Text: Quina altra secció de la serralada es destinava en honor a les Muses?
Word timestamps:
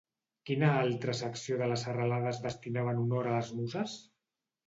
Quina 0.49 0.69
altra 0.83 1.13
secció 1.17 1.57
de 1.59 1.67
la 1.73 1.77
serralada 1.81 2.31
es 2.31 2.41
destinava 2.47 2.95
en 2.97 3.03
honor 3.05 3.29
a 3.29 3.35
les 3.39 3.53
Muses? 3.59 3.97